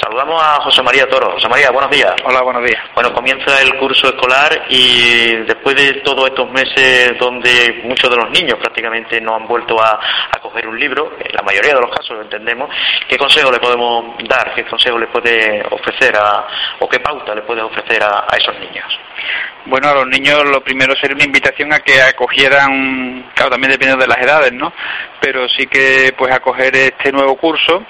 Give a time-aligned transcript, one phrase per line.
[0.00, 1.32] Saludamos a José María Toro.
[1.32, 2.14] José María, buenos días.
[2.24, 2.82] Hola, buenos días.
[2.94, 8.30] Bueno, comienza el curso escolar y después de todos estos meses donde muchos de los
[8.30, 10.00] niños prácticamente no han vuelto a,
[10.40, 12.70] coger un libro, en la mayoría de los casos lo entendemos,
[13.06, 14.54] ¿qué consejo le podemos dar?
[14.54, 16.46] ¿Qué consejo le puede ofrecer a,
[16.78, 18.86] o qué pauta le puede ofrecer a, esos niños?
[19.66, 24.02] Bueno, a los niños lo primero sería una invitación a que acogieran, claro, también dependiendo
[24.02, 24.72] de las edades, ¿no?
[25.20, 27.84] Pero sí que pues acoger este nuevo curso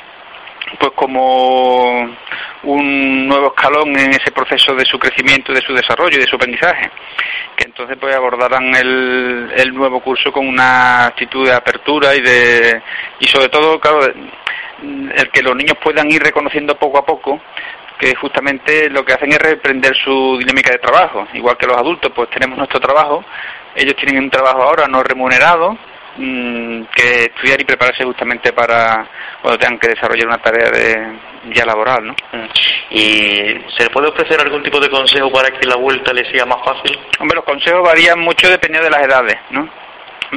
[0.78, 2.16] pues como
[2.62, 6.36] un nuevo escalón en ese proceso de su crecimiento, de su desarrollo y de su
[6.36, 6.90] aprendizaje,
[7.56, 12.82] que entonces pues abordarán el, el nuevo curso con una actitud de apertura y de
[13.18, 17.40] y sobre todo claro el que los niños puedan ir reconociendo poco a poco
[17.98, 22.10] que justamente lo que hacen es reprender su dinámica de trabajo, igual que los adultos
[22.14, 23.22] pues tenemos nuestro trabajo,
[23.74, 25.76] ellos tienen un trabajo ahora no remunerado
[26.16, 29.08] Mm, que estudiar y prepararse justamente para
[29.40, 31.18] cuando tengan que desarrollar una tarea de
[31.54, 32.12] ya laboral, ¿no?
[32.32, 32.48] Mm.
[32.90, 33.04] ¿Y
[33.76, 36.58] se le puede ofrecer algún tipo de consejo para que la vuelta le sea más
[36.64, 36.98] fácil?
[37.20, 39.68] Hombre, los consejos varían mucho dependiendo de las edades, ¿no?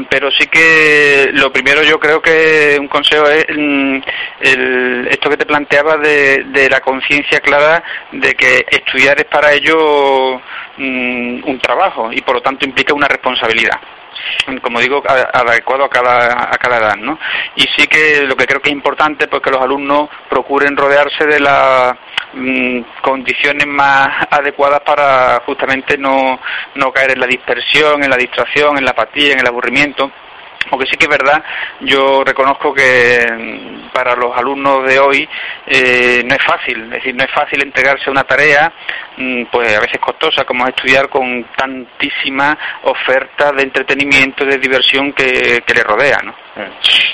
[0.09, 4.02] pero sí que lo primero yo creo que un consejo es mm,
[4.42, 9.53] el, esto que te planteaba de, de la conciencia clara de que estudiar es para
[9.53, 10.42] ello
[10.78, 13.80] un trabajo y por lo tanto implica una responsabilidad
[14.61, 17.17] como digo, adecuado a cada, a cada edad, ¿no?
[17.56, 21.25] Y sí que lo que creo que es importante, pues que los alumnos procuren rodearse
[21.25, 21.94] de las
[22.33, 26.39] mm, condiciones más adecuadas para justamente no,
[26.75, 30.11] no caer en la dispersión, en la distracción, en la apatía, en el aburrimiento
[30.72, 31.44] aunque sí que es verdad,
[31.81, 33.25] yo reconozco que
[33.94, 35.30] para los alumnos de hoy
[35.67, 38.73] eh, no es fácil, es decir, no es fácil entregarse a una tarea,
[39.17, 45.14] mm, pues a veces costosa, como es estudiar con tantísima oferta de entretenimiento, de diversión
[45.14, 46.44] que, que le rodea, ¿no?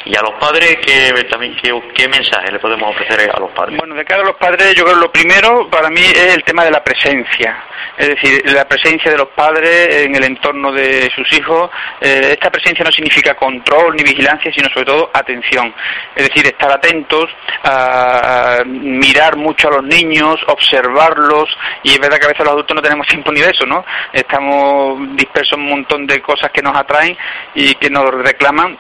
[0.05, 3.77] Y a los padres, ¿qué, también, qué, mensaje le podemos ofrecer a los padres?
[3.77, 6.43] Bueno, de cara a los padres, yo creo que lo primero para mí es el
[6.43, 7.63] tema de la presencia.
[7.97, 11.69] Es decir, la presencia de los padres en el entorno de sus hijos.
[12.01, 15.73] Eh, esta presencia no significa control ni vigilancia, sino sobre todo atención.
[16.15, 17.29] Es decir, estar atentos
[17.63, 21.49] a mirar mucho a los niños, observarlos.
[21.83, 23.85] Y es verdad que a veces los adultos no tenemos tiempo ni de eso, ¿no?
[24.13, 27.17] Estamos dispersos en un montón de cosas que nos atraen
[27.55, 28.77] y que nos reclaman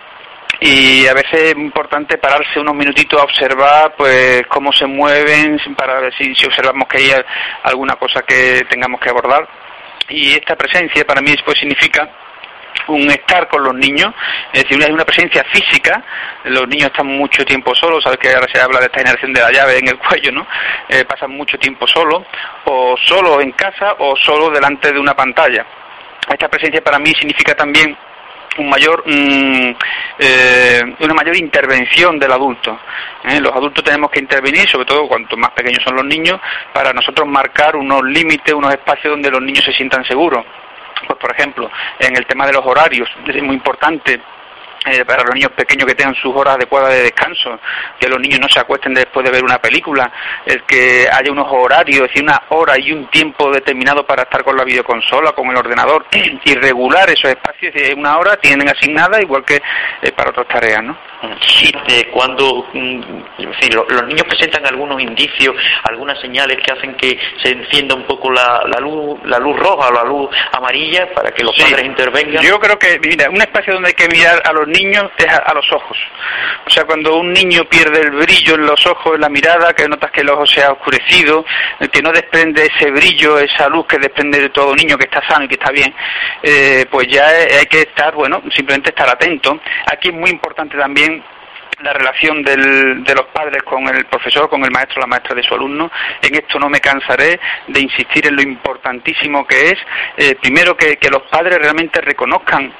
[0.61, 6.01] y a veces es importante pararse unos minutitos a observar pues cómo se mueven para
[6.01, 7.11] ver si, si observamos que hay
[7.63, 9.47] alguna cosa que tengamos que abordar
[10.09, 12.09] y esta presencia para mí después significa
[12.93, 14.13] un estar con los niños,
[14.53, 16.03] es decir, es una presencia física,
[16.45, 19.41] los niños están mucho tiempo solos, sabes que ahora se habla de esta generación de
[19.41, 20.47] la llave en el cuello, ¿no?
[20.87, 22.23] Eh, pasan mucho tiempo solos,
[22.65, 25.65] o solo en casa o solo delante de una pantalla.
[26.29, 27.97] Esta presencia para mí significa también
[28.57, 29.75] un mayor, mm,
[30.19, 32.79] eh, una mayor intervención del adulto.
[33.23, 33.39] ¿eh?
[33.39, 36.39] Los adultos tenemos que intervenir, sobre todo cuanto más pequeños son los niños,
[36.73, 40.45] para nosotros marcar unos límites, unos espacios donde los niños se sientan seguros.
[41.07, 44.21] Pues, por ejemplo, en el tema de los horarios, es muy importante
[44.85, 47.59] eh, para los niños pequeños que tengan sus horas adecuadas de descanso,
[47.99, 50.09] que los niños no se acuesten después de ver una película,
[50.45, 54.41] el que haya unos horarios, es decir, una hora y un tiempo determinado para estar
[54.43, 56.05] con la videoconsola, con el ordenador,
[56.45, 59.61] y regular esos espacios, de una hora tienen asignada igual que
[60.01, 60.97] eh, para otras tareas, ¿no?
[61.47, 61.69] Sí,
[62.13, 63.01] cuando mm,
[63.39, 65.53] los niños presentan algunos indicios,
[65.83, 69.93] algunas señales que hacen que se encienda un poco la, luz, la luz roja o
[69.93, 72.41] la luz amarilla para que los padres intervengan.
[72.41, 75.53] Yo creo que, mira, un espacio donde hay que mirar a los niños es a,
[75.53, 75.97] los ojos.
[76.65, 79.89] O sea, cuando un niño pierde el brillo en los ojos, en la mirada, que
[79.89, 81.43] notas que el ojo se ha oscurecido,
[81.91, 85.43] que no desprende ese brillo, esa luz que desprende de todo niño que está sano
[85.43, 85.93] y que está bien,
[86.43, 89.59] eh, pues ya hay que estar, bueno, simplemente estar atento.
[89.91, 91.08] Aquí es muy importante también
[91.81, 95.43] la relación del, de los padres con el profesor, con el maestro, la maestra de
[95.43, 95.91] su alumno.
[96.21, 99.79] En esto no me cansaré de insistir en lo importantísimo que es,
[100.17, 102.73] eh, primero, que, que los padres realmente reconozcan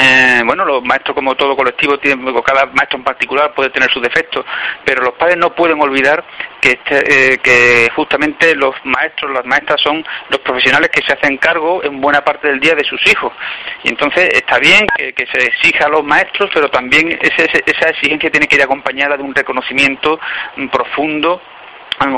[0.00, 4.02] eh, bueno, los maestros como todo colectivo, tienen, cada maestro en particular puede tener sus
[4.02, 4.44] defectos,
[4.84, 6.24] pero los padres no pueden olvidar
[6.60, 11.84] que, este, eh, justamente los maestros, las maestras son los profesionales que se hacen cargo
[11.84, 13.32] en buena parte del día de sus hijos.
[13.82, 18.46] Y entonces está bien que, se exija a los maestros, pero también esa exigencia tiene
[18.46, 20.18] que ir acompañada de un reconocimiento
[20.56, 21.40] mm, profundo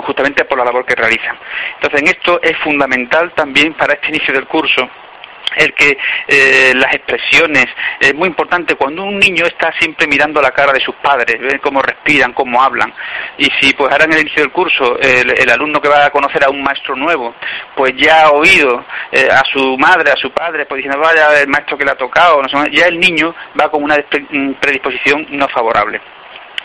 [0.06, 1.36] justamente por la labor que realizan.
[1.74, 4.88] Entonces, en esto es fundamental también para este inicio del curso
[5.56, 5.96] el que
[6.28, 7.66] eh, las expresiones
[8.00, 11.58] es muy importante cuando un niño está siempre mirando la cara de sus padres ven
[11.58, 12.92] cómo respiran cómo hablan.
[13.38, 16.44] Y si pues ahora en el inicio del curso el, alumno que va a conocer
[16.44, 17.34] a un maestro nuevo
[17.76, 21.48] pues ya ha oído eh, a su madre a su padre pues diciendo vaya el
[21.48, 22.40] maestro que le ha tocado
[22.72, 23.96] ya el niño va con una
[24.60, 26.00] predisposición no favorable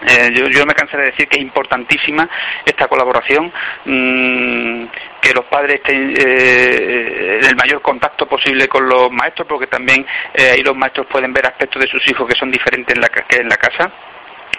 [0.07, 2.30] Eh, yo, yo me cansaré de decir que es importantísima
[2.66, 3.51] esta colaboración,
[3.86, 4.86] mm,
[5.22, 10.06] que los padres estén eh, en el mayor contacto posible con los maestros, porque también
[10.34, 13.10] eh, ahí los maestros pueden ver aspectos de sus hijos que son diferentes en la,
[13.10, 13.92] que en la casa.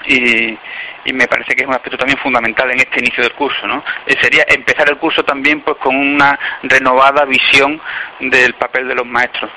[0.06, 0.56] Y,
[1.04, 3.82] y me parece que es un aspecto también fundamental en este inicio del curso, ¿no?
[4.06, 7.80] Eh, sería empezar el curso también pues con una renovada visión
[8.20, 9.50] del papel de los maestros.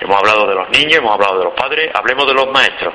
[0.00, 2.94] Hemos hablado de los niños, hemos hablado de los padres, hablemos de los maestros.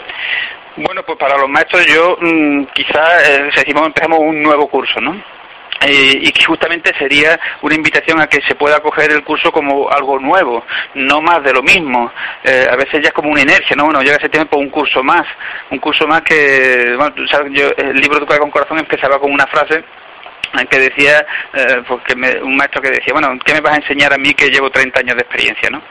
[0.82, 5.14] Bueno, pues para los maestros yo mm, quizás eh, decimos empezamos un nuevo curso, ¿no?
[5.82, 9.90] Eh, y que justamente sería una invitación a que se pueda coger el curso como
[9.90, 10.66] algo nuevo,
[10.96, 12.12] no más de lo mismo.
[12.44, 13.86] Eh, a veces ya es como una inercia, ¿no?
[13.86, 15.26] Bueno, llega ese tiempo un curso más,
[15.70, 19.32] un curso más que, bueno, tú sabes, yo, el libro Educar con Corazón empezaba con
[19.32, 19.84] una frase
[20.70, 24.14] que decía, eh, porque me, un maestro que decía, bueno, ¿qué me vas a enseñar
[24.14, 25.82] a mí que llevo 30 años de experiencia, ¿no?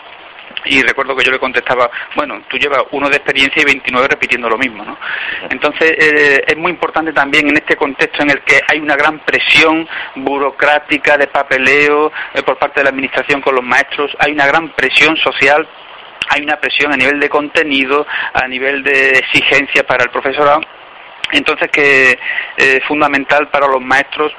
[0.64, 4.48] Y recuerdo que yo le contestaba, bueno, tú llevas uno de experiencia y 29 repitiendo
[4.48, 4.98] lo mismo, ¿no?
[5.50, 9.20] Entonces, eh, es muy importante también en este contexto en el que hay una gran
[9.20, 14.46] presión burocrática de papeleo eh, por parte de la Administración con los maestros, hay una
[14.46, 15.68] gran presión social
[16.30, 20.60] hay una presión a nivel de contenido, a nivel de exigencia para el profesorado,
[21.32, 22.18] entonces que
[22.54, 24.34] es fundamental para los maestros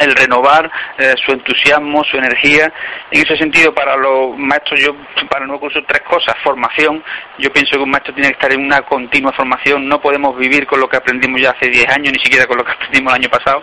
[0.00, 2.72] el renovar eh, su entusiasmo, su energía.
[3.10, 4.94] En ese sentido, para los maestros, yo
[5.28, 6.34] para el nuevo curso tres cosas.
[6.42, 7.02] Formación.
[7.38, 9.88] Yo pienso que un maestro tiene que estar en una continua formación.
[9.88, 12.64] No podemos vivir con lo que aprendimos ya hace diez años, ni siquiera con lo
[12.64, 13.62] que aprendimos el año pasado.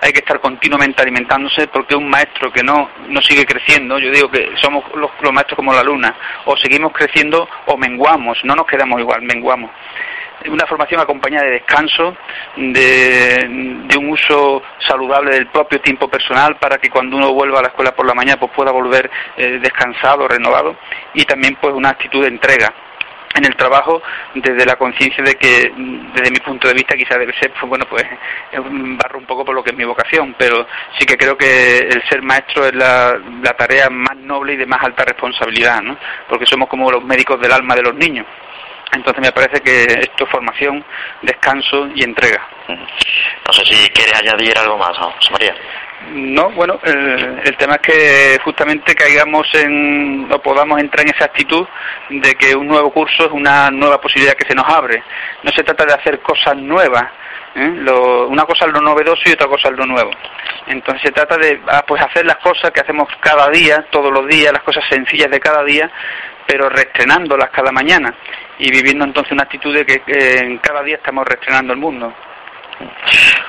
[0.00, 4.30] Hay que estar continuamente alimentándose porque un maestro que no, no sigue creciendo, yo digo
[4.30, 8.66] que somos los, los maestros como la luna, o seguimos creciendo o menguamos, no nos
[8.66, 9.70] quedamos igual, menguamos
[10.48, 12.16] una formación acompañada de descanso,
[12.56, 17.68] de, un uso saludable del propio tiempo personal para que cuando uno vuelva a la
[17.68, 20.76] escuela por la mañana pues pueda volver eh, descansado, renovado
[21.14, 22.74] y también pues una actitud de entrega
[23.34, 24.00] en el trabajo
[24.34, 25.72] desde la conciencia de que
[26.14, 28.04] desde mi punto de vista quizá debe ser pues bueno pues
[28.52, 30.66] barro un poco por lo que es mi vocación pero
[30.98, 34.66] sí que creo que el ser maestro es la, la tarea más noble y de
[34.66, 35.96] más alta responsabilidad ¿no?
[36.28, 38.26] porque somos como los médicos del alma de los niños
[38.92, 40.84] entonces me parece que esto es formación,
[41.22, 42.46] descanso y entrega.
[42.68, 45.54] No sé si quieres añadir algo más, José María.
[46.12, 51.66] No, bueno, el, tema es que justamente caigamos en, o podamos entrar en esa actitud
[52.10, 55.02] de que un nuevo curso es una nueva posibilidad que se nos abre.
[55.42, 57.04] No se trata de hacer cosas nuevas,
[57.54, 57.68] ¿eh?
[58.28, 60.10] una cosa es lo novedoso y otra cosa es lo nuevo.
[60.66, 64.26] Entonces se trata de ah, pues hacer las cosas que hacemos cada día, todos los
[64.28, 65.90] días, las cosas sencillas de cada día,
[66.46, 68.14] pero reestrenándolas cada mañana
[68.58, 70.02] y viviendo entonces una actitud de que
[70.38, 72.12] en cada día estamos reestrenando el mundo.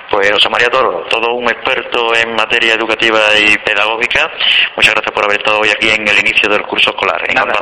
[0.09, 4.30] Pues José María Toro, todo un experto en materia educativa y pedagógica.
[4.75, 7.24] Muchas gracias por haber estado hoy aquí en el inicio del curso escolar.
[7.27, 7.53] En Nada,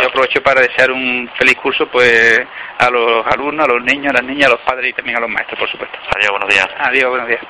[0.00, 2.40] yo aprovecho para desear un feliz curso pues
[2.78, 5.20] a los alumnos, a los niños, a las niñas, a los padres y también a
[5.20, 5.98] los maestros, por supuesto.
[6.14, 6.68] Adiós, buenos días.
[6.78, 7.42] Adiós, buenos días.